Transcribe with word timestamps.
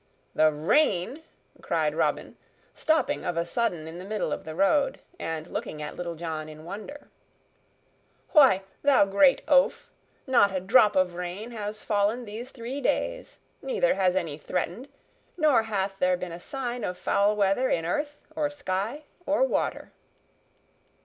"The 0.33 0.51
rain!" 0.51 1.21
cried 1.61 1.93
Robin, 1.93 2.35
stopping 2.73 3.23
of 3.23 3.37
a 3.37 3.45
sudden 3.45 3.87
in 3.87 3.99
the 3.99 4.03
middle 4.03 4.33
of 4.33 4.45
the 4.45 4.55
road, 4.55 4.99
and 5.19 5.45
looking 5.45 5.79
at 5.79 5.95
Little 5.95 6.15
John 6.15 6.49
in 6.49 6.65
wonder. 6.65 7.09
"Why, 8.31 8.63
thou 8.81 9.05
great 9.05 9.43
oaf! 9.47 9.91
not 10.25 10.55
a 10.55 10.59
drop 10.59 10.95
of 10.95 11.13
rain 11.13 11.51
has 11.51 11.83
fallen 11.83 12.25
these 12.25 12.49
three 12.51 12.81
days, 12.81 13.37
neither 13.61 13.93
has 13.93 14.15
any 14.15 14.39
threatened, 14.39 14.87
nor 15.37 15.61
hath 15.61 15.99
there 15.99 16.17
been 16.17 16.31
a 16.31 16.39
sign 16.39 16.83
of 16.83 16.97
foul 16.97 17.35
weather 17.35 17.69
in 17.69 17.85
earth 17.85 18.21
or 18.35 18.49
sky 18.49 19.03
or 19.27 19.43
water." 19.43 19.91